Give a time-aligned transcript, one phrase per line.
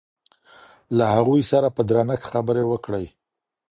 [0.97, 3.05] له هغوی سره په درنښت خبرې وکړئ.